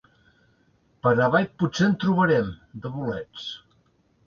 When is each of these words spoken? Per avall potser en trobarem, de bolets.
Per 1.07 1.11
avall 1.25 1.45
potser 1.65 1.85
en 1.91 1.95
trobarem, 2.05 2.51
de 2.87 2.95
bolets. 2.97 3.49